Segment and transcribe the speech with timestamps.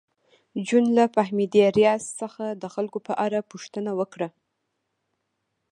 [0.67, 4.27] جون له فهمیدې ریاض څخه د خلکو په اړه پوښتنه وکړه